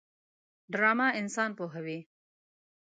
[0.71, 1.99] ډرامه انسان پوهوي